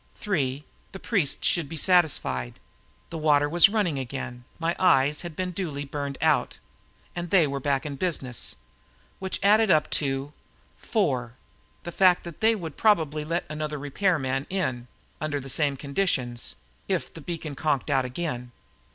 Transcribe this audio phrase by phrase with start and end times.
[0.15, 2.59] Three: The priests should be satisfied.
[3.11, 6.57] The water was running again, my eyes had been duly burned out,
[7.15, 8.55] and they were back in business.
[9.19, 10.33] Which added up to
[10.75, 11.35] Four:
[11.83, 14.87] The fact that they would probably let another repairman in,
[15.21, 16.55] under the same conditions,
[16.87, 18.51] if the beacon conked out again.